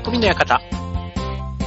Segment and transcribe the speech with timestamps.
[0.00, 0.60] 匠の館。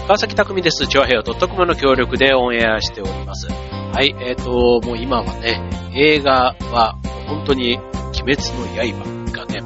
[0.07, 0.87] 川崎匠です。
[0.87, 3.49] チョアヘオ .com の協力でオンエアしております。
[3.49, 5.61] はい、えっ、ー、と、もう今はね、
[5.93, 6.97] 映画は
[7.27, 9.61] 本当に鬼滅の刃がね、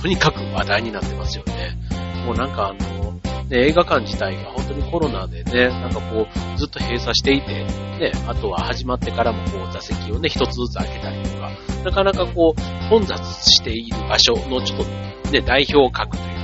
[0.00, 1.76] とにかく話題になってますよね。
[2.24, 3.12] もうなんかあの、
[3.50, 7.64] ね、映画館自体が本当にコロナでね、なんかこう、ずっと閉鎖していて、
[8.00, 11.50] ね、あとは始まってからもこう座席をね、一つずつ開けたりとか、
[11.84, 16.43] なかなかこう、混雑している場所のちょっとね、代表格というか、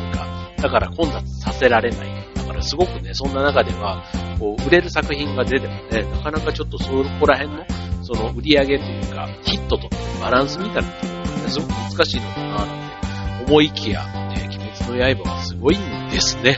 [0.60, 2.26] だから混雑させられない。
[2.34, 4.04] だからすごくね、そんな中では、
[4.38, 7.64] こう、売れる作品が出てもね、なかなかちょっとそこら辺の、
[8.02, 9.88] その売り上げというか、ヒットと
[10.20, 16.56] バランスみたいなところがね、すごく難しいのかななんて思いきや、ね、鬼滅の刃はすごいんですね。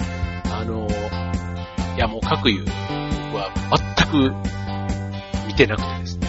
[0.53, 0.87] あの、
[1.97, 3.51] いやもう各言う、僕は
[3.97, 6.29] 全く見てなくてですね。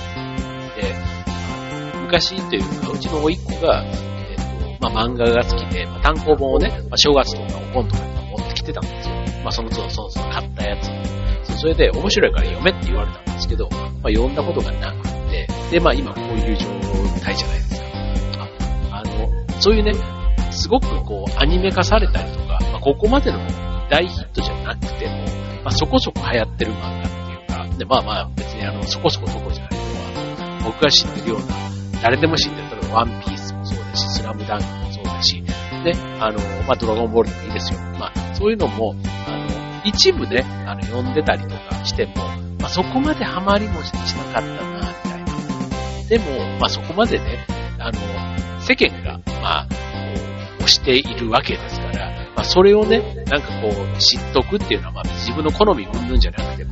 [0.75, 0.95] で、
[2.01, 3.83] 昔というか、うちの甥っ子が、
[4.83, 9.15] まあ、漫画が好きで、まあ、単行本をね、まあ、正月とかお盆とかに持ってきてたんですよ。
[9.41, 11.55] まあ、その都度、その都度買ったやつを。
[11.55, 16.65] それで、面白いから読めって言われたんですけど、まあ、読んだことがなくて、で、まあ、今こういう状
[17.23, 17.87] 態じゃないですか。
[18.91, 19.93] ああの、そういうね、
[20.51, 23.39] すごくこう、アニメ化されたりとか、まあ、ここまでの
[23.89, 25.23] 大ヒットじゃなくても、
[25.63, 29.75] まあ、そこそこ流行ってる漫画っていうか、で、まあまあ、別にあの、そこそこそこじゃないけ
[30.63, 33.42] ど、僕が知ってるような、誰でも知ってる、例えばワンピース
[33.97, 37.79] し、スラムダンクもそうだし、ね、あの、まあ、ドラゴンボールでもいいですよ。
[37.99, 38.95] まあ、そういうのも、
[39.27, 42.13] あの、一部ね、あの、読んでたりとかしても、
[42.59, 44.57] まあ、そこまでハマりもしなかったな、み
[45.03, 46.09] たいな。
[46.09, 47.45] でも、まあ、そこまでね、
[47.79, 47.99] あの、
[48.61, 49.75] 世間が、まあ、こ
[50.59, 56.62] う、推しているわけですから、まあ、それをね、なんかこう、知っとくっていうのは、まあ、自分の好みうんぬんじゃなくて、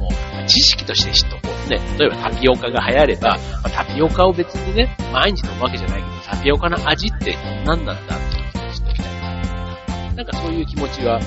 [0.51, 1.69] 知識として知っとこう。
[1.69, 10.15] ね、例えばタピオカが流行れば、まあ、タピオカを別にね、毎日飲むわけじゃないけど、タピオカの味って何なんだっていうのを知っときたいな。
[10.15, 11.21] なんかそういう気持ちはあっ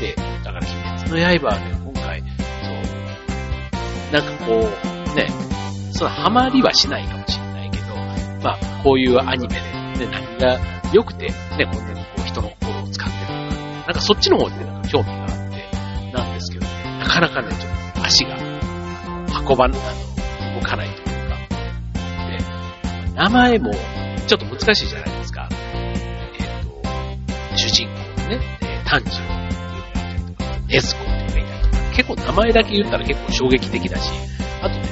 [0.00, 0.68] て、だから鬼
[1.06, 2.26] 滅の刃はね、今回、そ
[4.10, 4.68] う、なんかこ
[5.12, 5.28] う、ね、
[5.92, 7.94] そのハマりはしないかもしれないけど、
[8.42, 9.54] まあ、こういうアニメ
[9.98, 10.58] で、ね、何が
[10.92, 11.34] 良くて、ね、
[11.72, 13.56] こんなにこう人の心を使ってるのか、
[13.86, 18.47] なんかそっちの方にね、なんか興味があって、なんですけどね、なかなかね、ちょっと足が
[19.48, 21.36] 運ば、あの、動かないというか。
[23.06, 23.72] で、名前も
[24.26, 25.48] ちょっと難しいじゃないですか。
[25.52, 34.10] えっ、と、主人公のね、えー炭治郎っていうのがいたりとか、ネズコっていうのがいたりとか、結構名前だけ言ったら結構衝撃的だし、
[34.62, 34.88] あとね、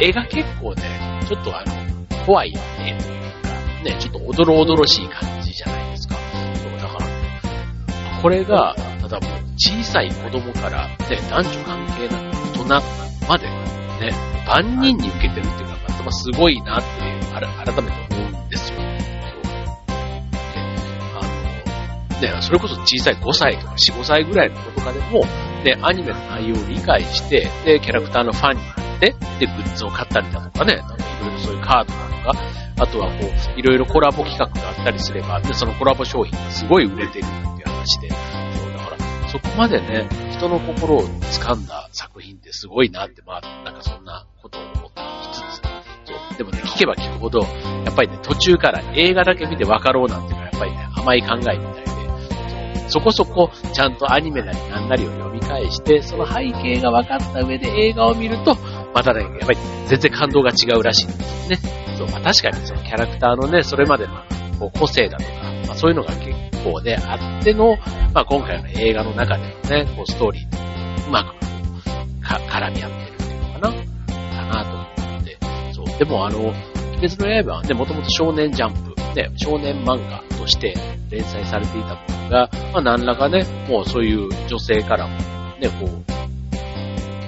[0.00, 0.82] 絵が結構ね、
[1.26, 2.96] ちょっとあの、怖い絵という
[3.42, 3.48] か、
[3.84, 6.14] ね、ちょっとおどろおどろしい感じじゃないですか。
[6.62, 7.12] そう、だからね、
[8.22, 10.94] これが、ただもう小さい子供から、ね、
[11.30, 13.57] 男女関係なく大人まで、
[14.00, 14.12] ね、
[14.46, 17.46] 万人に受けてるっていうのが、まあ、すごいなっていう、改
[17.82, 18.78] めて思うんですよ。
[18.78, 18.88] そう
[22.20, 25.24] であの、ね、それこそ小さい5歳とか4、5歳ぐらいの子とかでも、
[25.64, 32.42] ね、アニメの内容を理解して、で、キャラクターのファンになって、で、グッズを買ったりだとかね、なんかいろいろそういうカードだとか、
[32.80, 38.08] あとはこう、いろいろコラボ企画があったりすれば、で、そのコラボ商品がすごい売れてるっていう話で、
[39.30, 51.88] そ、こまでね、人の心を掴んだ作品ってすごいなって、まあ、なんかそんなことを思ってきつつ、そう、でもね、聞けば聞くほど、やっぱりね、途中から映画だけ見て分かろうなんていうのは、やっぱりね、甘い考えみたいで、
[52.88, 58.56] そこそこ、ちゃんとアニメなりなんなりを読み返して、その背景が分かった上で映画を見ると、
[58.94, 61.56] またね、やっぱり全然感動が違うらしいんですよね。
[61.98, 65.30] そう、まあ確かにそのキャラクターのね、それまでの個性だとか、
[65.78, 66.34] そういうのが結
[66.64, 67.76] 構ね、あっての、
[68.12, 70.58] まあ今回の映画の中でのね、こうストーリーと
[71.08, 71.38] うまく
[72.20, 75.38] 絡み合ってるっていうのかな、かなと思って。
[75.72, 80.74] そう、でもあの、鬼滅の刃はね、もともと少年ジャンプ、ね、少年漫画として
[81.10, 85.16] 連載されていたものが、まあ何らかね、もうそういう女性からも
[85.60, 85.88] ね、こう、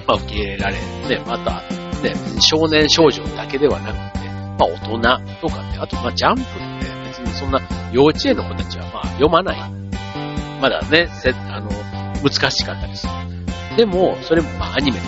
[0.05, 1.61] まあ受け入れられ、ね、また、
[2.01, 4.99] ね、少年少女だけではなくて、まあ大人
[5.39, 6.51] とかね、あとまあジャンプって
[6.81, 7.00] 別に
[7.41, 7.59] そんな
[7.91, 9.71] 幼稚園の子たちはまあ読まない。
[10.61, 11.71] まだね、せあの、
[12.21, 13.77] 難しかったりする。
[13.77, 14.99] でも、それもまあアニメ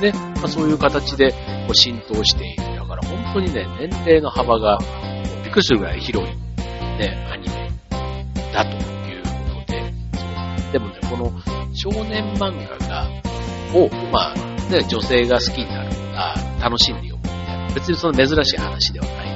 [0.00, 1.36] でね、まあそういう形でこ
[1.70, 2.74] う浸透している。
[2.74, 4.78] だから本当にね、年齢の幅が
[5.44, 6.34] びっくりするぐらい広い、
[6.98, 7.70] ね、アニメ
[8.52, 9.28] だというこ
[9.64, 9.92] とで、
[10.72, 11.32] でもね、この
[11.74, 13.06] 少年漫画が、
[13.72, 14.34] を、まあ、
[14.68, 19.31] ね、女性が好きになる、あ楽しんで読むみたいな、別にその珍しい話ではない、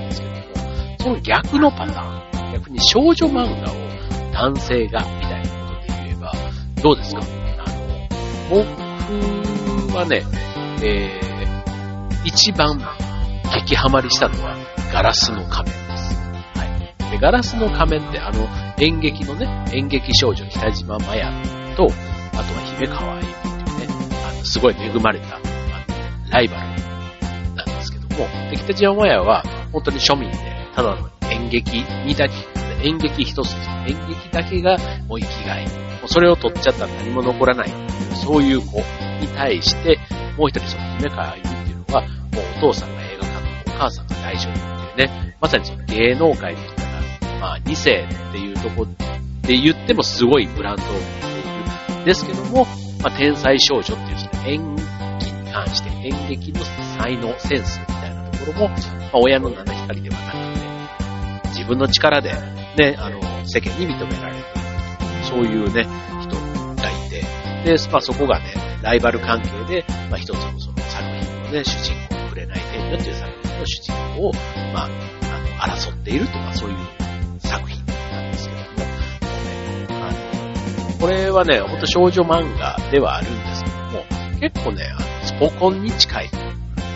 [1.06, 3.76] その逆のパターン、逆に少女漫画を
[4.32, 6.32] 男性が、みたいなことで言えば、
[6.82, 7.20] どうですか？
[7.20, 7.24] あ
[7.70, 8.08] の、
[8.50, 10.24] 僕はね、
[10.82, 12.80] えー、一番
[13.54, 14.56] 激ハマりしたのは、
[14.92, 16.16] ガラスの仮面です。
[16.58, 16.64] は
[17.08, 17.12] い。
[17.12, 18.48] で、ガラスの仮面ってあの、
[18.78, 21.22] 演劇のね、演劇少女北島麻也
[21.76, 21.94] と、あとは
[22.74, 23.94] 姫川あゆみっていうね、
[24.28, 25.44] あの、すごい恵まれた、あの、
[26.32, 26.68] ライバル
[27.54, 32.34] なんですけども、で、北島麻也は本当に庶民で、ただの演劇にだけ、
[32.86, 33.56] 演劇一筋、
[33.88, 34.76] 演劇だけが
[35.08, 35.64] もう生きがい。
[35.64, 35.70] も
[36.04, 36.86] うそれを取っちゃった。
[36.86, 37.70] ら何も残らない。
[38.14, 38.76] そういう子
[39.20, 39.98] に対して、
[40.36, 42.10] もう一人その姫川あゆみっていうのは、もう
[42.58, 43.32] お父さんが映画監
[43.64, 48.86] 督、お母さんが大丈夫っていうね、まさにその芸能界でしたら、まあ2世っていうとこっ
[49.46, 52.04] て言ってもすごいブランドを持っている。
[52.04, 52.66] ですけども、
[53.02, 56.60] まあ天才少女っていうその演技に関して演劇の
[56.98, 60.55] 才能、センスみたいなところも、まあ親の七光ではなく、
[61.66, 62.32] 分の力で
[62.76, 64.44] ね、あの、世間に認められる。
[65.24, 65.86] そういうね、
[66.22, 66.36] 人
[66.76, 67.22] がいて、
[67.64, 74.32] で、まあそこがね、ライバル関係で、まあ一つのその作品のね、主人公、触れない天女っていう作品の主人公を、
[74.72, 74.88] まあ、
[75.64, 76.76] あの、争っているという、まあそういう
[77.40, 78.86] 作品なんですけども、ね、
[79.90, 84.04] あの、これはね、ほんと少女漫画ではあるんですけども、
[84.40, 86.30] 結構ね、あのスポコンに近い。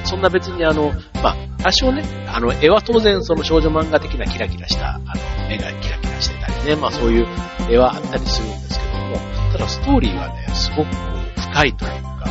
[0.05, 5.05] そんな別にあの、まあ、多少ね、あの、絵は当然その少女漫画的なキラキラした、あの、
[5.49, 7.27] 目がキラキラしてたりね、まあそういう
[7.69, 9.17] 絵はあったりするんですけども、
[9.53, 10.97] ただストーリーはね、すごくこ
[11.37, 12.25] う、深いというか、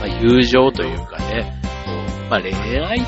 [0.00, 1.90] まあ友情というかね、こ
[2.26, 3.00] うまあ恋愛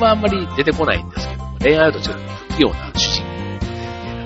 [0.00, 3.28] はあんまり出てこないんですけども、恋愛とちょっと不器用な主人公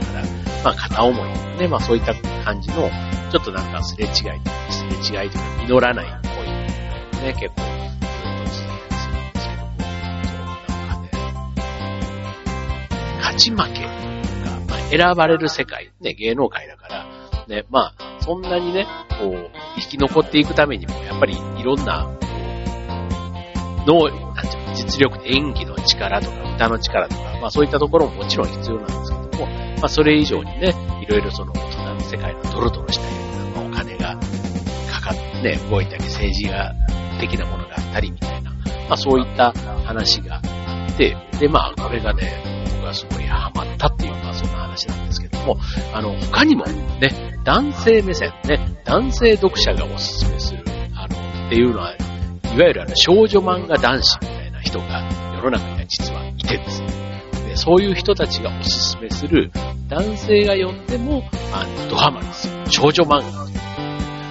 [0.04, 0.24] だから、
[0.64, 1.28] まあ片思い
[1.58, 2.14] ね、まあそういった
[2.44, 2.90] 感じの、
[3.30, 6.06] ちょっとなんかすれ違い、すれ違いというか、実らない
[7.20, 7.77] 恋ね、結構
[13.38, 13.88] ち負けが、
[14.68, 17.06] まあ、選ばれる世界、ね、芸能界だから、
[17.46, 18.86] ね、まあ、そんなにね、
[19.18, 22.06] こう、生き残っていくためにも、やっぱりいろんな、
[23.86, 34.16] 能、なんていうの、実力、演技の力とか、歌の力とか、まあそういったところももちろん必要なんですけども、まあそれ以上にね、いろいろその大人の世界のドロドロしたような、まあ、お金が
[34.92, 36.74] かかってね、動いたり、政治が、
[37.20, 38.58] 的なものがあったりみたいな、ま
[38.90, 39.52] あそういった
[39.84, 42.57] 話があって、で、まあこれがね、
[42.88, 45.58] 僕はすごいハマったっていう、まあそんな話なんですけども、
[45.92, 50.64] あの、他にもね、男性目線ね、男性読者がおすすめする、
[50.94, 56.88] あの、っていうのは、いわゆるあの少女漫画男子みたいな人が世の中には実はいてですね。
[57.48, 59.50] でそういう人たちがおすすめする
[59.88, 63.48] 男性が読んでも、あの、ドハマりする少女漫画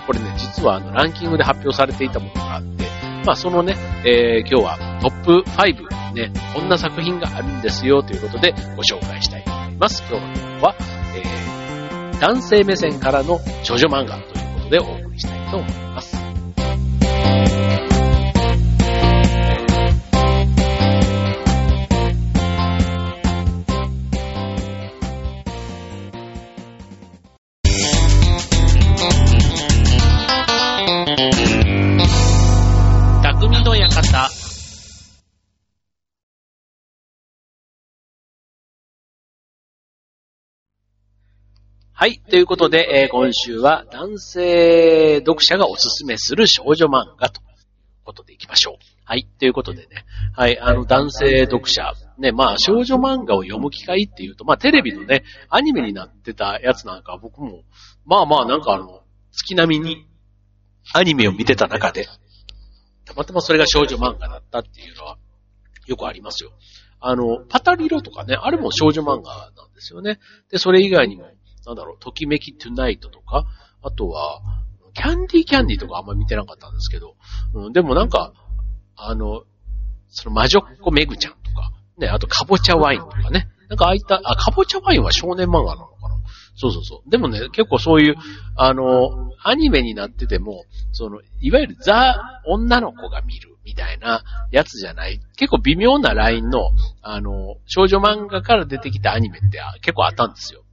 [0.08, 2.86] これね、実はあのランキングで発表されていたものがあって、
[3.26, 3.76] まあそのね、
[4.06, 10.04] えー、今日はトップ5ね、こんな作品があるんですよということでご紹介したいと思います。
[10.10, 10.76] 今日のは、
[11.16, 16.18] えー、男性目線からの少女漫画ということでお送りしたいと思います。
[42.00, 42.22] はい。
[42.30, 47.48] ということで、えー今週は男性読者がおすすめする少女漫画という
[48.04, 48.76] ことでいきましょう。
[49.04, 49.28] はい。
[49.40, 50.06] ということでね。
[50.36, 50.60] はい。
[50.60, 51.94] あの、男性読者。
[52.20, 57.64] ね、まあ、少女漫画を読む機会っていうと、まあ、テレビのね、アニメになってたやつなんか僕も、
[58.06, 60.06] まあまあ、なんかあの、月並みに
[60.94, 62.06] アニメを見てた中で、
[63.06, 65.18] たまたまそれが少女漫画だったっていうのは、
[65.88, 66.52] よくありますよ。
[67.00, 70.20] あの、パタリロとかね、あれも少女漫画なんですよね。
[70.52, 71.26] で、それ以外にも、
[71.68, 73.46] なんだろう、ときめきトゥナイトとか、
[73.84, 74.42] あとは、
[74.94, 77.16] キャンディーキャンディーとかあんま見てなかったんですけど、
[77.54, 78.32] うん、でもなんか、
[78.96, 79.44] あの、
[80.08, 86.16] その魔女っ子メグちゃんとか、ね、あとカボチャワインとかね、なんかああいった、あ、カボチャワインは少年漫画なのかな
[86.56, 87.10] そうそうそう。
[87.10, 88.16] でもね、結構そういう、
[88.56, 96.72] あの、アニメになってても、その、いわゆるザ・女の子が見るみたいなやつじゃない、結構微妙なラインの、
[97.02, 100.64] あの、少女漫画から出てきたアニメって結構あったんですよ。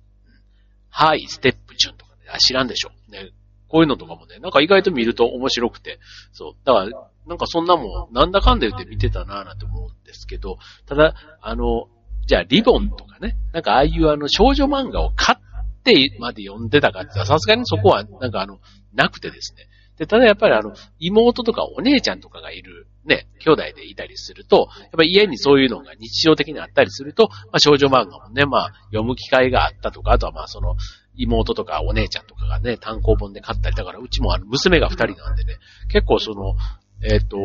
[0.97, 2.91] はい、ステップチュンとかね、あ知らんでしょ。
[3.11, 3.33] ね、
[3.67, 5.99] こういうのとかもね、なんか意外と見ると面白くて、
[6.33, 6.53] そう。
[6.65, 11.89] だから、なんかそんなもん、なんだかんだ言って見てたなぁなんて思うんですけど、ただ、あの、
[12.29, 15.39] じゃあリボンとかね、なんかああいうあの少女漫画を買っ
[15.83, 18.61] てまで読んでたかってさすがにそこはなんかあの、
[18.95, 19.67] なくてですね。
[19.99, 30.77] で、ただやっぱりあの、妹とかお姉ちゃんとかがいる、ね、兄弟でいたりすると、やっぱり家にそういうのが日常的にあったりすると、まあ少女漫画もね、まあ読む機会があったとか、あとはまあその、
[31.17, 35.59] 妹とかお姉ちゃんとかがね、単行本で買ったり、だからうちもあの、娘が二人なんでね、
[35.89, 36.57] 結構その、
[37.03, 37.37] えっ、と、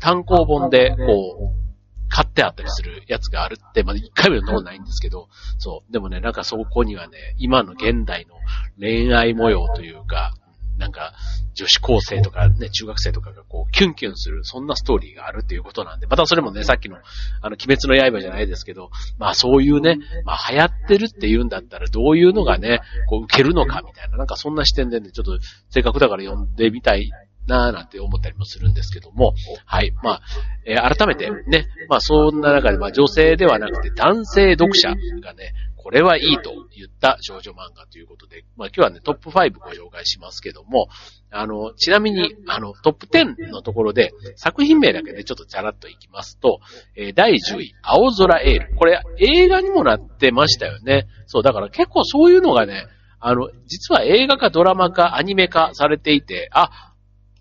[0.00, 1.68] 単行本で、こう、
[2.08, 5.92] 買ってあったりするやつがあるって、まだ一回も読んだことないんですけど、そう。
[5.92, 8.34] でもね、なんかそこにはね、今の現代の
[8.78, 10.32] 恋愛模様というか、
[10.78, 11.12] なんか、
[11.54, 25.38] 女子高生とかね、中学生とかがこう、キュンキュンする、そんなストーリーがあるっていうことなんで、またそれもね、さっきの、あの、鬼滅の刃じゃないですけど、まあそういうね、まあ流行ってるって言うんだったら、どういうのがね、こう、受けるのかみたいな、なんかそんな視点でね、ちょっと、
[25.70, 27.10] せっかくだから読んでみたい
[27.48, 29.92] なぁなんて思ったりもするんですけども、はい。
[30.02, 30.20] まあ、
[30.64, 40.88] えー、改めてね、まあそんな中で、まあ女性ではなくて男性読者がね、これはいいと言った少女漫画ということで、まあ今日はね、トップ5ご紹介しますけども、
[41.30, 46.60] あの、ちなみに、あの、トップ10のところで、作品名だけで、ちょっとチャラッといきますと、
[46.96, 48.76] えー、第10位、青空エール。
[48.76, 51.06] これ、映画にもなってましたよね。
[51.26, 52.86] そう、だから結構そういうのがね、
[53.20, 56.94] あの、実は映画かドラマかアニメ化されていて、あ、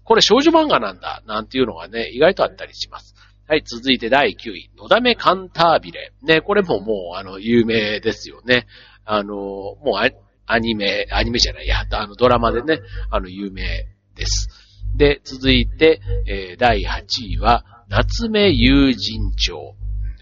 [0.04, 3.17] これ少女漫画なんだ、なんていうのがね、意外とあったりします。
[3.48, 4.70] はい、続いて第9位。
[4.78, 6.12] のだめカンタービレ。
[6.22, 8.68] ね、これももう、あの、有名ですよね。
[9.06, 10.12] あの、もう
[10.46, 13.86] アニメ、アニメじゃない、や、あの、ドラマでね、あの、有名
[14.16, 14.50] です。
[14.98, 17.04] で、続いて、えー、第8
[17.36, 19.76] 位は、夏目友人帳。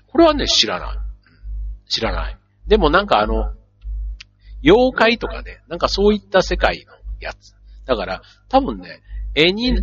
[0.05, 0.97] これはね、知らない。
[1.89, 2.37] 知らない。
[2.67, 3.53] でもなんかあの、
[4.63, 7.55] 妖怪とかね、なんかそういった世界のやつ。
[7.85, 9.01] だから、多分ね、
[9.33, 9.73] 絵に、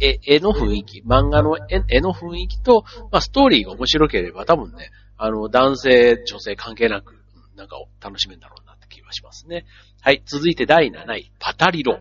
[0.00, 7.14] 絵、絵の雰囲気、漫画の絵絵の雰囲気と、まあ、ストーリーが面白ければ多分ね、あの、男性、女性関係なく、
[7.56, 9.64] なんか楽しめるんだろうなって気がしますね。
[10.00, 12.00] はい、続いて第7位、パタリロ。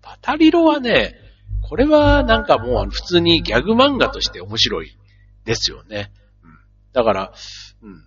[0.00, 1.16] パタリロはね、
[1.62, 4.96] これはなんかもう普通にギャグ漫画として面白い
[5.44, 6.12] ですよね。
[6.44, 6.50] うん、
[6.92, 7.32] だから、
[7.82, 8.06] うん。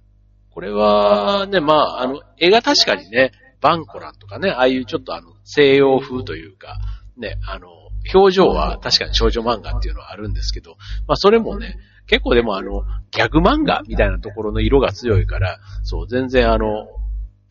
[0.52, 3.32] これはね、まあ、あの、絵が確かにね、
[3.62, 6.80] バンコランとかね、ああいうちょっとあの、西洋風というか、
[7.18, 7.70] ね、あの、
[8.14, 16.88] 表情は確かに少女漫画っていうのはあるんですけど、まあそれもね、結構でもあの、ギャグ漫画みたいなところの色が強いから、そう、全然あの、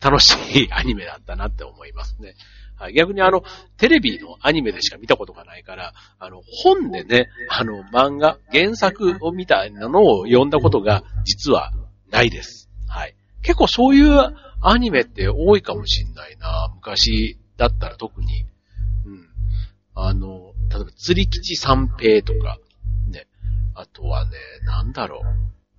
[0.01, 0.35] 楽し
[0.65, 2.35] いアニメだったなって思いますね。
[2.75, 3.43] はい、逆にあの、
[3.77, 11.73] テレビのアニメでしか見たことがないから、あの、本でね、あの、漫画、原作を見たのを読んだことが実は
[12.09, 12.69] ないです。
[12.87, 13.15] はい。
[13.41, 16.71] 結構そういうアニメって多いかもしんないな。
[16.75, 18.45] 昔だったら特に。
[20.05, 22.57] あの、例えば釣り吉三平とか、
[23.09, 23.27] ね。
[23.75, 24.31] あとはね、
[24.65, 25.27] なんだろう。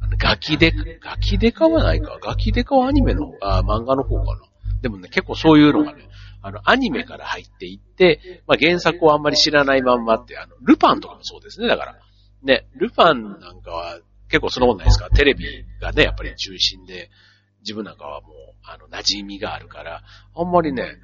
[0.00, 2.18] あの、ガキデカ、ガキデカはないか。
[2.22, 4.42] ガキデカはアニメの、あ、漫画の方かな。
[4.82, 6.08] でもね、結構そういうのがね、
[6.42, 11.98] あの、アニメから入っていって、まあ、原作をあんまり知らないまんまって、あの、ルパンとかもそうですね、だから。
[12.42, 14.00] ね、ルパンなんかは
[14.30, 15.44] 結構そのもんないですかテレビ
[15.80, 17.10] がね、やっぱり中心で、
[17.60, 20.02] 自分なんかはもう、あの、馴染みがあるから、
[20.34, 20.96] あんまりね、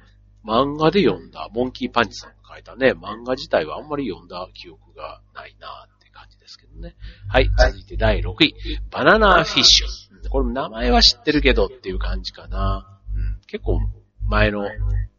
[0.45, 6.95] 漫画で読んだ、モンキーパンチさんが書いたね、漫画自体はあんまり読んだ記憶がないなって感じですけどね。
[7.27, 8.55] はい、続いて第6位、
[8.91, 9.87] バナナフィッシュ。
[10.29, 12.99] これ名前は知ってるけどっていう感じかな。
[13.15, 13.79] うん、結構
[14.27, 14.65] 前の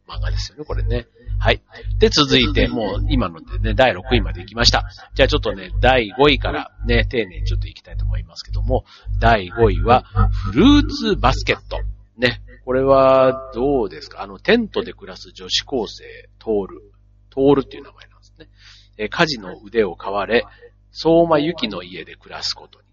[0.07, 1.07] 漫画ですよね、これね。
[1.39, 1.61] はい。
[1.99, 4.89] で、続いて、もう今のでね、第6位まで行きました。
[5.13, 8.83] じゃあちょっとね、第5位からね、丁寧にちょっと行きたいと思いますけども、
[9.19, 11.79] 第5位は、フルーツバスケット。
[12.17, 12.41] ね。
[12.69, 14.21] これは、どうですか？
[14.21, 16.03] あの、テントで暮らす女子高生、
[16.37, 16.93] トール。
[17.31, 18.47] トールっていう名前なんですね。
[18.95, 20.45] え家事の腕を買われ、
[20.91, 22.85] 相馬ゆきの家で暮らすことに。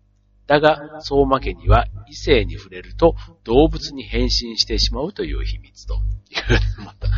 [0.46, 6.00] だが、相馬家には異性に触れると動物に変身してしまうという秘密という、
[6.82, 7.10] また不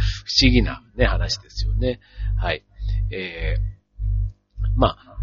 [0.43, 2.01] 思議なね、話ですよね。
[2.39, 2.65] はい。
[3.13, 5.18] えー、まあ、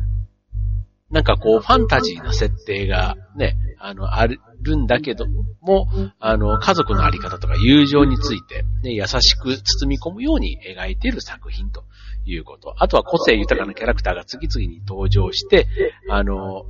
[1.16, 4.38] なんかこう、ファンタジーな設定がね、あの、ある
[4.76, 5.26] んだけど
[5.62, 5.88] も、
[6.20, 11.86] あの、家族のあり方とか友情について、ね、優しく包み込むように描いている作品と
[12.26, 12.76] いうこと。
[12.80, 15.68] あとは個性豊かなキャラクターが次々に登場して、
[16.10, 16.66] あの、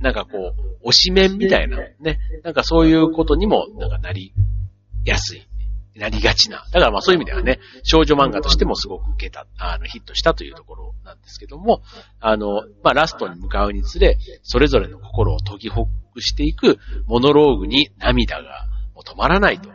[0.00, 4.32] なんかこう、推し面みたいな、ね、なんかそういうことにも、なんかなり
[5.04, 5.46] やすい。
[5.98, 6.64] なりがちな。
[6.72, 11.82] だからまあそういう意味ではね、少女漫画としてもすごく受けた、あの、ヒットしたというところなんですけども、
[12.20, 19.70] あの、まあラストに向かうにつれ、それぞれの心を研ぎほぐしていくモノローグに涙がもう止まらないと。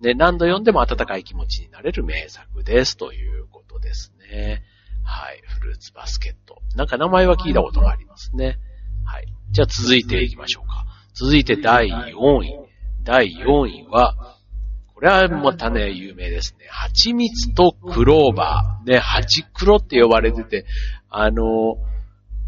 [0.00, 4.62] ね、何度読んでも温かい気持ちになれる名作ですということですね。
[5.02, 5.42] はい。
[5.46, 6.60] フルーツバスケット。
[6.74, 8.58] なんか名前は聞いたことがありますね。
[9.04, 9.26] はい。
[9.50, 10.84] じゃあ続いていきましょうか。
[11.14, 12.64] 続いて第4位。
[13.04, 14.36] 第4位は、
[14.94, 16.66] これはまたね、有名ですね。
[16.70, 18.90] 蜂蜜とクローバー。
[18.92, 20.66] ね、蜂黒って呼ばれてて、
[21.10, 21.76] あの、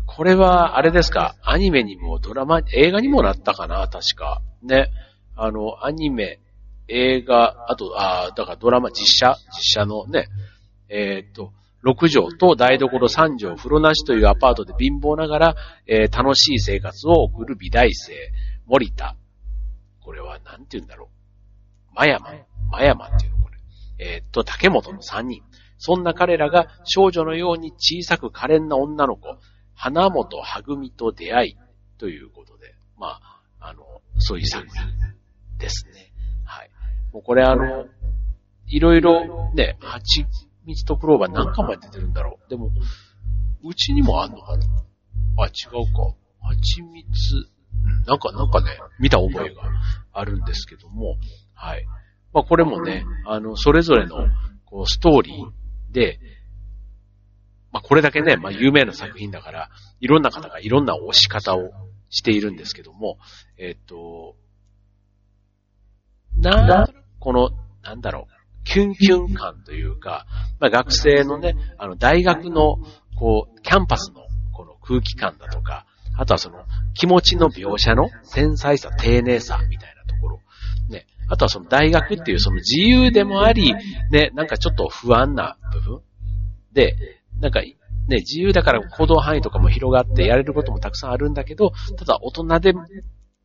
[0.06, 4.40] これは、あれですか、アニメにもドラマ、映画にもなったかな、確か。
[4.62, 4.90] ね。
[5.34, 6.38] あの、アニメ、
[6.88, 10.28] 映画、あと、あだからドラマ、実写、実写のね、
[10.88, 11.52] えっ、ー、と、
[11.84, 15.54] 6畳と台所3畳風呂なしというアパートで貧乏ながら、
[15.86, 18.12] えー、楽しい生活を送る美大生、
[18.66, 19.16] 森田。
[20.00, 21.15] これは何て言うんだろう。
[21.96, 22.44] マヤマン。
[22.70, 23.58] マヤマンっていうのこれ。
[23.98, 25.42] えー、っと、竹本の3人。
[25.78, 29.38] そんな彼らが少女のように小さく可憐な女の子、
[29.74, 31.56] 花本はぐみと出会い
[31.98, 33.18] ということで、ま
[33.60, 33.82] あ、あの、
[34.18, 34.74] そういう作品
[35.58, 36.12] ですね。
[36.44, 36.70] はい。
[37.12, 37.86] もうこれあの、
[38.66, 40.24] いろいろね、蜂
[40.64, 42.50] 蜜とクローバー何巻まで出てるんだろう。
[42.50, 42.70] でも、
[43.62, 44.64] うちにもあんのかな？
[45.38, 46.14] あ、違うか。
[46.40, 49.62] 蜂蜜、うん、なんか、なんかね、見た覚えが
[50.12, 51.16] あるんですけども、
[51.56, 51.84] はい。
[52.32, 54.28] まあこれもね、あの、それぞれの、
[54.64, 56.20] こう、ストーリーで、
[57.72, 59.70] まあこれだけね、まあ有名な作品だから、
[60.00, 61.70] いろんな方がいろんな押し方を
[62.10, 63.18] しているんですけども、
[63.58, 64.36] えっ、と、
[66.36, 67.50] な、この、
[67.82, 70.26] なんだろう、キュンキュン感というか、
[70.60, 72.78] まあ、学生のね、あの、大学の、
[73.16, 75.86] こう、キャンパスの、この空気感だとか、
[76.18, 79.95] あとはその、気持ちの描写の繊細さ、丁寧さ、みたいな。
[81.28, 83.74] あとはその大学っていうその自由でもあり、
[84.10, 86.00] ね、なんかちょっと不安な部分。
[86.72, 86.96] で、
[87.40, 87.76] なんか、ね、
[88.18, 92.72] 自由だから行動範囲とかも広がってやれることもたくさんあるんだけど、ただ大人で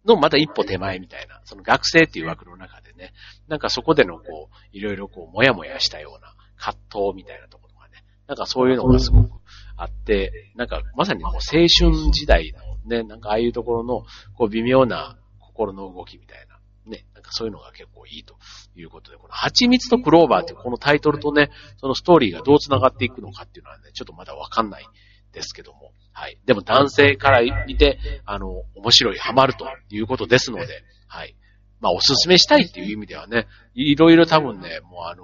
[0.06, 3.14] のまだ一歩手前みたいな、その学生っていう枠の中でね、
[3.48, 9.30] なんかそこでのこう、いろいろこう、もやもやしたような葛藤みたいなところがね、なんかそういうのがすごく
[9.78, 16.51] あって、なんかまさにこう青春時代のね、なんかああいうところの、こう微妙な心の動きみたいな、
[16.86, 18.36] ね、なんかそういうのが結構いいと
[18.76, 24.86] いうことで、この蜂蜜とクローバーってこのタイトルとね、そのストーリーがどう繋がっていくのかっていうのはね、ちょっとまだわかんない
[25.32, 26.40] ですけども、はい。
[26.46, 31.36] でも男性から見て、あの、面白い、ハマるということですので、はい。
[31.80, 35.24] まあ、おすすめしたいっていう意味ではね、いろいろ多分ね、もうあの、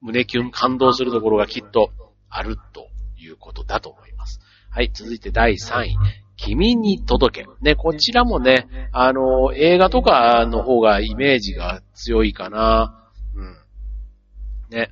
[0.00, 1.90] 胸キュン感動するところがきっと
[2.28, 4.11] あるということだと思います。
[4.74, 4.90] はい。
[4.94, 5.96] 続いて第3位。
[6.38, 7.48] 君に届け。
[7.60, 13.06] ね、こちらもね、あの、映画とかの方がイメージが強いかな。
[13.34, 13.56] うん。
[14.70, 14.90] ね。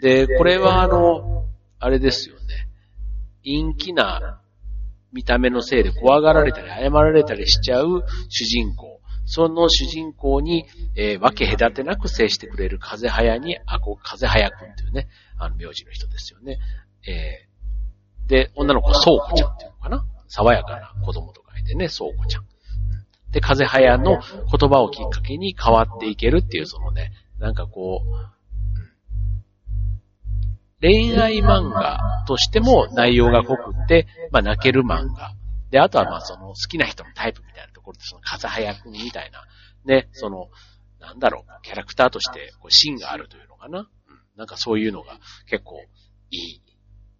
[0.00, 1.44] で、これはあの、
[1.80, 2.42] あれですよね。
[3.44, 4.40] 陰気な
[5.12, 9.00] 見た目のせいで怖がられたり謝られたりしちゃう主人公。
[9.24, 16.58] その主人公に、えー、分け隔てなく接してくれる風早に、あ、こう、風早くんっていうね、あの、名字の人ですよね。
[17.08, 17.45] えー、
[18.26, 22.46] で、女の子、そうこちゃんっていうのかな爽やかな子供と書いてね、そうこちゃん。
[23.30, 28.36] で、風早の言葉をきっかけに変わっていけるっていう、そのね、なんかこう、
[30.80, 35.32] 恋愛漫画としても内容が濃くって、まあ泣ける漫画。
[35.70, 39.44] で、あとはまあその好きな人のタイプみたいなところで、その風早くんみたいな、
[39.84, 40.48] ね、その、
[41.00, 43.80] なんだろう、キャラクターとしてこう芯があるというのかな。
[43.80, 43.86] うん、
[44.36, 45.76] なんかそういうのが結構
[46.30, 46.62] いい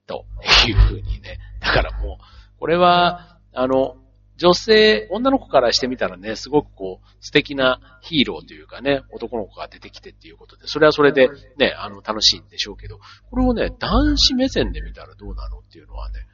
[0.07, 0.25] と
[0.66, 1.38] いうふうにね。
[1.61, 3.97] だからもう、これは、あの、
[4.37, 12.99] 女性、女の子からしてみたらね、すごくこう、素敵なヒーローというかね、男の子が出てきてっていうことで、それはそれでね、あの、楽しいんでしょうけど、
[13.31, 16.27] これをね、男子目線で見たらどうなのっていうのはね、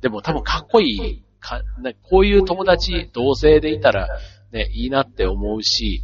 [0.00, 4.08] でも多分かっこいい、か、ね、こういう友達、同性でいたら、
[4.52, 6.02] ね、いいなって思うし、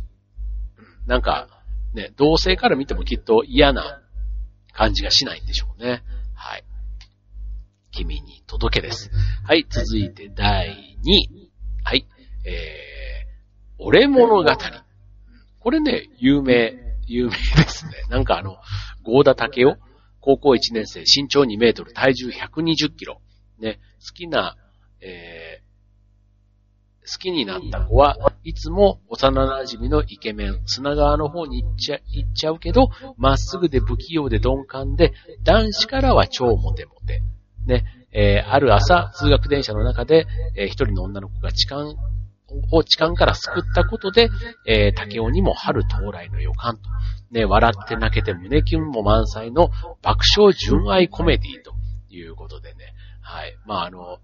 [1.07, 1.48] なんか、
[1.94, 4.01] ね、同性から見てもきっと嫌な
[4.72, 6.03] 感じがしないんでしょうね。
[6.35, 6.64] はい。
[7.92, 9.11] 君に届けです。
[9.46, 11.52] はい、続いて第2位。
[11.85, 12.07] はい、
[12.44, 14.44] えー、俺物語。
[15.61, 16.74] これね、有名、
[17.07, 17.37] 有名で
[17.68, 17.92] すね。
[18.09, 18.57] なんかあの、
[19.05, 19.76] ゴーダ竹雄、
[20.20, 23.20] 高校1年生、身長2メートル、体重120キロ。
[23.59, 24.57] ね、好きな、
[25.00, 25.72] えー、
[27.12, 37.22] 好きになった子はいつも幼馴染のイケメン、砂川の方に行っちゃ、行っちゃうけど、まっすぐで不器用で鈍感で、男子からは超モテモテ。
[37.66, 41.87] ね、えー、ある朝、通学電車の中で、えー、一人の女の子が痴漢
[42.70, 44.29] を痴漢から救ったことで、
[44.66, 46.83] えー、竹雄にも春到来の予感と。
[47.31, 49.70] ね、笑って泣けて胸キュンも満載の
[50.03, 51.72] 爆笑純愛コメディと
[52.11, 52.94] いうことでね。
[53.22, 53.57] はい。
[53.64, 54.18] まあ、あの、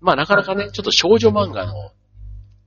[0.00, 1.72] まあ、なかなかね、ちょっと少女漫画の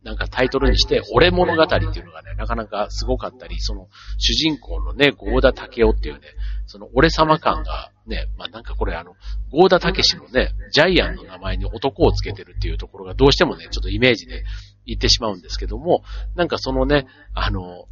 [0.03, 3.87] なんかタイトルにして、俺物語っていうのがね、なかなかすごかったり、その、
[4.17, 6.21] 主人公のね、ゴーダケオっていうね、
[6.65, 9.13] その、俺様感がね、まあなんかこれあの、
[9.51, 14.43] ゴーダタケシのね、ジャイアンの名前に男をつけてるっていうところがどうしてもね、ちょっとイメージで
[14.85, 16.03] 言ってしまうんですけども、
[16.35, 17.85] なんかそのね、あの、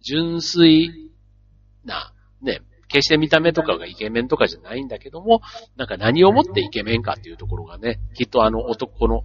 [0.00, 1.12] 純粋
[1.84, 5.40] な、ね、決して見た目とかがイケメンとかじゃないんだけども、
[5.76, 9.24] なんか何をもってイケメンかっていうところがね、きっとあの男の、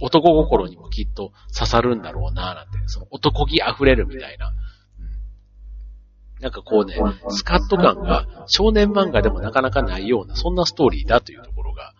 [0.00, 4.52] 男心にもきっと刺さるんだろうななんて、その男気溢れるみたいな。
[6.40, 6.96] なんかこうね、
[7.28, 11.94] スカット感が少年漫画でもなかなかないような、そんなストーリーだというところが、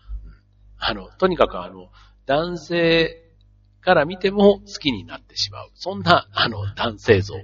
[0.77, 1.89] あの、とにかくあの、
[2.25, 3.23] 男性
[3.81, 5.69] から見ても好きになってしまう。
[5.73, 7.35] そんな、あの、男性像、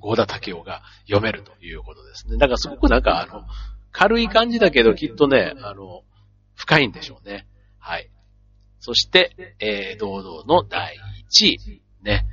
[0.00, 2.36] ゴーダタケオが読めるということですね。
[2.36, 3.44] だからすごくなんかあの、
[3.92, 6.02] 軽い感じだけどきっとね、あの、
[6.54, 7.46] 深いんでしょうね。
[7.78, 8.10] はい。
[8.80, 10.96] そして、えー、堂々の第
[11.30, 11.82] 1位。
[12.02, 12.26] ね。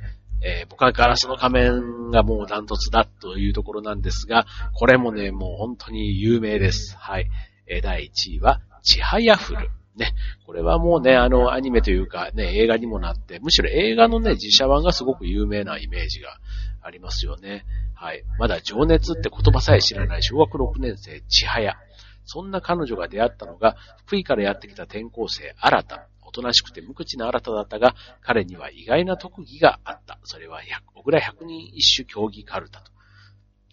[0.46, 6.98] えー、僕はガラスの仮面がもうダントツだというところなんですが、これもね、もう本当に有名です。
[6.98, 7.30] はい。
[7.66, 9.70] えー、第1位は、ちはやふる。
[9.96, 10.14] ね。
[10.46, 16.38] これはもうね、あの、アニメというかね、映画にもなって、むしろ映画のね、実写版がすごく有名なイメージが
[16.82, 17.66] ありますよね。
[17.96, 18.24] はい。
[18.40, 21.76] まだ情熱って言葉さえ知らない小学6年生、ちはや。
[22.26, 23.76] そんな彼女が出会ったのが、
[24.06, 26.08] 福井からやってきた転校生、新た。
[26.22, 30.20] おとなしくて無口な新ただったが、彼には意外な特技があった。
[30.24, 30.62] それは、
[30.96, 32.92] 小倉百人一首競技カルタと。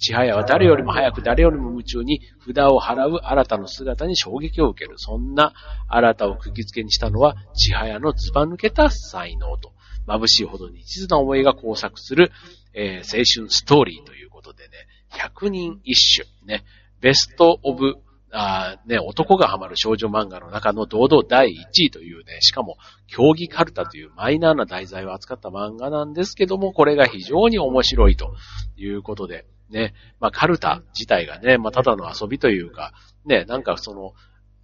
[0.01, 4.99] 千早は誰よりも早く誰よりも夢中に札を払う新たの姿に衝撃を受ける。
[4.99, 5.53] そんな
[5.89, 9.73] 新たを釘付けにしたのは、千早のズバ抜けた才能と、
[10.07, 12.33] 眩しいほどに一途な思いが交錯する、
[12.73, 14.71] えー、青春ストーリーということでね、
[15.11, 16.65] 百人一首、ね、
[17.01, 17.97] ベストオブ
[18.33, 21.53] あね、男がハマる少女漫画の中の堂々第1
[21.85, 22.77] 位というね、しかも
[23.09, 28.35] 競技カルタというマイナーな題材を扱った漫画なんですけども、これが非常に面白いと
[28.77, 32.93] いうことで、ね、まあカルタ自体がね、まあただの遊びというか、
[33.25, 34.15] ね、なんかその、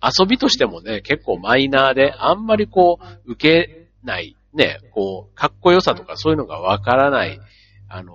[0.02, 7.40] 遊びとしてもね、結構マイナーで、あんまりこう、受けない、ね、こう、かっこよさとかそういうのがわからない、
[7.88, 8.12] あの、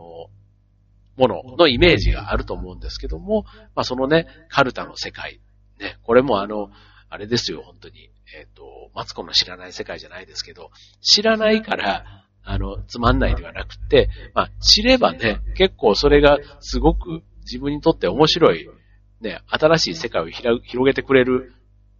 [1.17, 5.39] もののイメージがあると思うんですけども、まあそのね、カルタの世界。
[5.79, 6.69] ね、これもあの、
[7.09, 8.09] あれですよ、本当に。
[8.33, 18.69] えっ、ー、と、マツコの知らない世界じゃないですけど、知らないから、あの、つまんないではなくて、まあ、知ればね、結構それがすごく自分にとって面白い、
[19.21, 21.53] ね、新しい世界を広げてくれる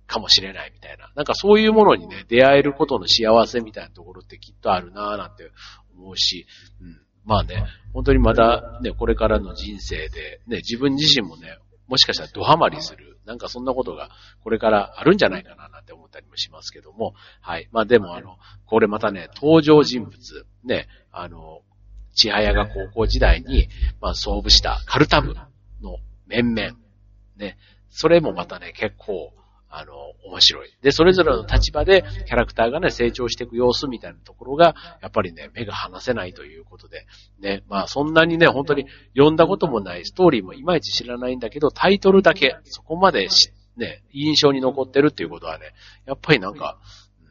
[0.08, 1.12] かもしれないみたいな。
[1.16, 5.52] なんかそういうものにね、出会えることの幸せみたいなところってきっとあるなぁなんて
[5.98, 6.48] 思うし、
[6.82, 7.02] うん。
[7.24, 14.10] まあね、本当にまだね、これからの人生で、ね、自分自身もね、もしかしたらドハマりする、なんかそんなことが
[14.44, 17.68] これからあるんじゃないかななんて思ったりもしますけども、はい。
[17.72, 21.62] まあでもあの、これまたね、登場人物、ね、あの、
[22.14, 25.34] 千早が高校時代に、まあ、創部したカルタ部
[25.82, 26.78] の面々、
[27.38, 27.58] ね、
[27.90, 29.34] それもまたね、結構、
[29.72, 29.94] あの、
[30.26, 30.70] 面白い。
[30.82, 37.06] で、それぞれの立場でキャラクターがね、成長していく様子みたいなところが、やっぱりね、目が離せないということで、
[37.40, 45.74] ね、まあそんなにね、本当に読んだこともないストーリーもいまいち知らないんだけど、タイトルだけ、そこまでしね、印象に残ってるっていうことはね、
[46.06, 46.78] やっぱりなんか、
[47.22, 47.28] うん、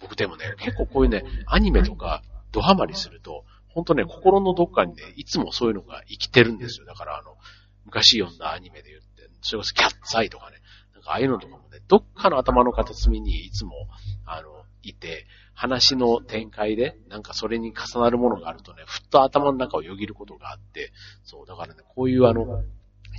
[0.00, 6.86] 僕でもね、結構こういうね、アニメとかドハマりすると、本当ね、心のどっかにね、いつもそういうのが生きてるんですよ。
[6.86, 7.36] だからあの、
[7.84, 10.55] 昔読んだアニメで言って、それこそキャッツアイとかね、
[11.06, 13.72] ああいうのとかもね、どっかの頭の片隅にいつも、
[14.24, 14.48] あの、
[14.82, 20.92] いて、話の展開で、なんかそれに重なるものがあるとね、ふっと頭の中をよぎることがあって、
[21.24, 22.62] そう、だからね、こういうあの、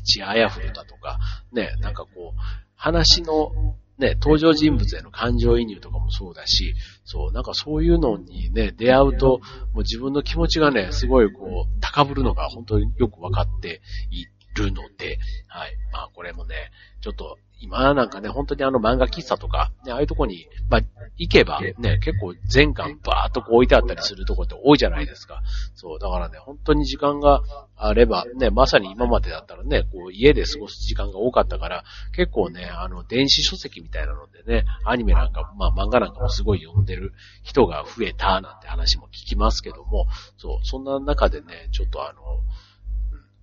[0.03, 1.17] ちあやふるだとか、
[1.51, 2.39] ね、なんかこう、
[2.75, 3.51] 話の、
[3.97, 9.39] ね、登場人物への感情移入とかもそうだし、そう、なんかそういうのにね、出会うと、
[9.73, 15.75] もう自分の気持ちがね、すごいこう、高ぶるのが本当によくわかっているので、はい。
[15.91, 16.55] まあこれもね、
[17.01, 20.81] ちょっと今なんかね、本当にあの漫画喫茶とか、ね、ああいうとこに、まあ、
[21.17, 25.41] 行けば、ね、結構全巻バーっとこう置いてあったりするとこって多いじゃないですか。
[25.73, 27.41] そう、だからね、本当に時間が
[27.75, 31.83] あれば、ね、まさに今までだったらね、こう家で過ごす時間が多かったから、
[32.15, 40.05] 結構ね、あの、電子書籍みたいなのでね、アニメなんか、まあ漫画なんかもすごい読んでる人が増えたなんて話も聞きますけども、
[40.37, 42.21] そう、そんな中でね、ちょっとあの、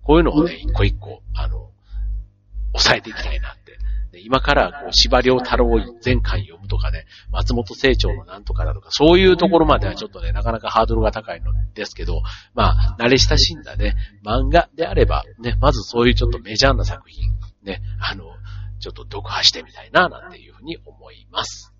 [0.03, 1.69] こういうのをね、一個一個、あの、
[2.73, 3.65] 抑えていきたいなって
[4.19, 12.21] 今からこう、司馬遼太郎を全巻読むとかね、松本清張のなんとかだとか、そういうところまではちょっとね、なかなかハードルが高いのですけど、
[12.53, 17.31] まあ、慣れ親しんだね、漫画であれば、ね、まずそういうちょっとメジャーな作品、
[17.63, 18.25] ね、あの、
[18.79, 21.71] ちょっと読破してみたいな、なんていうふうに思います。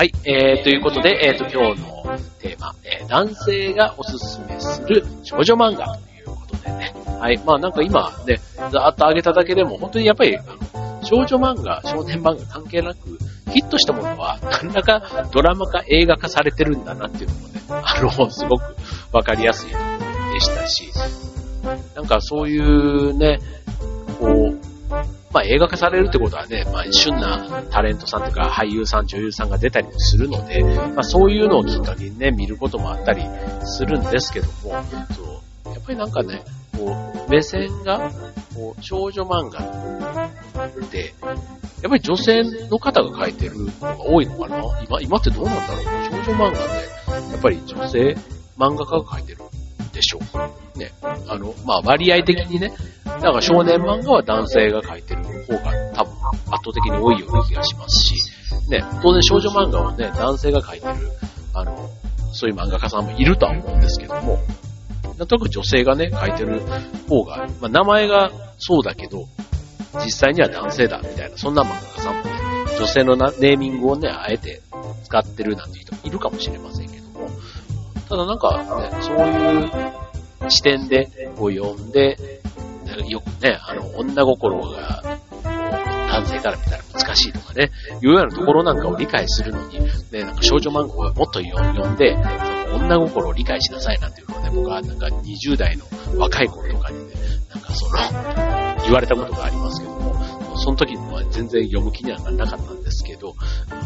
[0.00, 6.94] はい、えー、ということで、えー、と、今日のテーマ、えー、男性がおすすめする少女漫画ということでね。
[7.20, 13.18] はい、まあなんか今ね、ざーっと上げただけでも、本当にやっぱり、あの、少女漫画、少年漫画関係なく、
[13.52, 18.74] ヒットしたものは、なんだかドラマ化映画化されてるんだなっていうのもね、あの、すごく
[19.12, 19.70] わかりやすい
[20.32, 20.90] でしたし、
[21.94, 23.38] なんかそういうね、
[24.18, 24.59] こう、
[25.32, 33.22] まあ映画化されるってことはね、まあ旬なタレントさんとか俳優さん、女優さんが出たりもするので、まあそういうのをきっかけにね、見ることもあったり
[33.64, 34.70] するんですけども、そ
[35.70, 36.42] う、やっぱりなんかね、
[36.76, 36.96] こ
[37.28, 38.10] う、目線が、
[38.54, 39.60] こう、少女漫画
[40.90, 41.14] で、
[41.82, 44.62] やっぱり女性の方が描いてるのが多いのかな？
[44.82, 45.84] 今、今ってどうなんだろう？
[46.24, 48.16] 少女漫画って、やっぱり女性
[48.58, 49.38] 漫画家が描いてる
[49.92, 50.78] でしょう。
[50.78, 50.92] ね。
[51.02, 52.72] あの、まあ割合的にね、
[53.04, 58.14] だか少年漫画は男性が描いてる方が多分圧倒的に多いような気がしますし、
[58.68, 61.10] ね、当然少女漫画はね、男性が描いてる、
[61.54, 61.90] あの、
[62.32, 64.38] そういう漫画家さんもいるとは思うんですけども、
[65.18, 66.60] なんとなく女性がね、描いてる
[67.08, 69.26] 方が、まあ名前がそうだけど、
[70.04, 72.30] 実際には男性だみたいな、そんな漫画家さんもね、
[72.78, 74.62] 女性のネーミングをね、あえて
[75.04, 76.89] 使ってるなんていう人もいるかもしれません、
[78.10, 82.16] ただなんかね、そういう視点でこう読んで、
[83.08, 85.02] よくね、あの、女心が、
[86.10, 87.70] 男性から見たら難しいとかね、
[88.02, 89.78] いうようなところなんかを理解するのに、
[90.10, 92.16] ね、なんか少女漫画をもっと読んで、
[92.72, 95.84] その女心を理解しなさいなんていうのをね、僕はなんか20代の
[96.18, 97.14] 若い頃とかにね、
[97.48, 97.92] なんかその、
[98.82, 100.10] 言われたことがありますけども、
[100.56, 103.34] その時は全然読む気にはならなかったんですけど、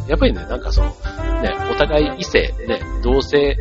[0.08, 0.88] やっぱりね、なんかその、
[1.42, 3.56] ね、お互い異性、ね、同性、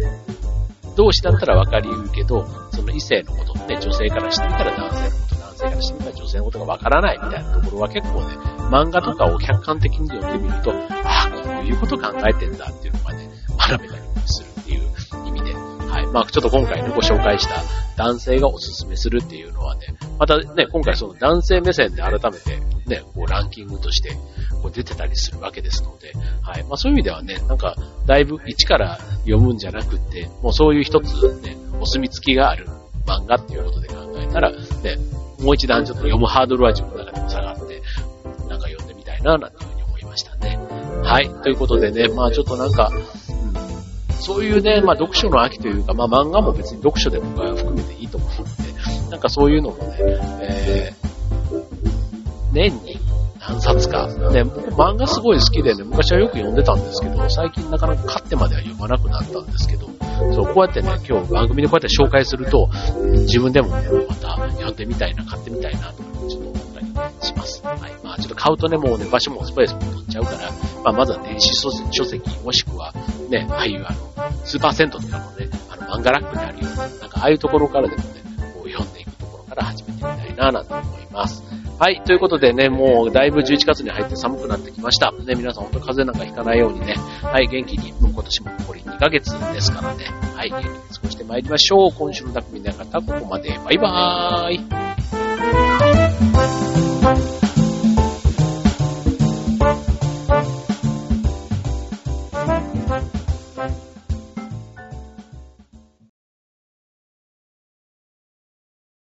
[0.96, 8.36] 同士だったら分かりうるけど、その異性のことって女性からしてみたら男性のこと、男性からしてみたら女性のことが分からないみたいなところは結構ね、
[8.70, 14.82] 漫画とかを客観的に読んでみると、ああ、こういうこと考えてんだっていうのがね、学べたりするっていう
[15.28, 16.08] 意味で、はい。
[16.08, 17.56] まあちょっと今回ね、ご紹介した
[17.98, 24.12] 男性がおすすめするっていうのはね、またね、今回その男性目線で改めてね、こうランキングとして
[24.62, 26.64] こう出てたりするわけですので、はい。
[26.64, 32.68] まあそういう意味ではね、なんか、だいぶ一から読むんじゃなくって、もうそういう一つね、お墨付きがある
[33.06, 34.58] 漫画っていうことで考えたら、ね、
[35.40, 37.82] もう一段ちょっと読むハードルは自分の中でも下がって、
[38.48, 40.58] なんか読んでみたいな、なんていうふうに思いましたね。
[41.04, 41.30] はい。
[41.42, 42.90] ということでね、まあちょっとなんか、
[44.20, 51.03] そういうね、まあ読書の秋というか、まあ漫画も別に読書で僕は含めていいと思うので、なんかそういうのもね、えー、
[52.54, 53.00] 年に
[53.40, 54.08] 何冊か。
[54.32, 59.88] ね、僕漫画すごい好きでね、昔はよく読んでたんですけど、最近なかなか買ってまでは読まなくなったんですけど、
[60.34, 62.70] そう、こうやってね、今日番組でこうやって紹介すると、
[63.12, 66.88] 自分でもね、また読んでみたいな、買ってみたいなと、ちょっと思ったり
[67.22, 67.62] します。
[67.66, 67.78] はい。
[68.04, 70.38] まあちょっと買うとね、もうね、場所もスペースも取っちゃうから、
[70.84, 72.94] まあまずは電子書籍、もしくは
[73.30, 78.10] ね、ああいうあの、スーパーセントとかのね、あの漫画ラックにあるような、なんかああいうところからでもね、
[78.54, 81.44] こう読んでいくところから始めてみたいな、なんて思います。
[81.80, 85.12] はい、ということでね、もうだいぶ11月に入って寒くなってきました。
[85.12, 90.06] ね、皆さん本当風邪なんかひかないようにね、はい、元気に、もう今年も残り2ヶ月ですからね、
[90.36, 91.92] はい、元気に過ごしてまいりましょう。
[91.92, 93.60] 今週の匠の方、ここまで。
[93.66, 94.54] バイバー
[97.40, 97.43] イ。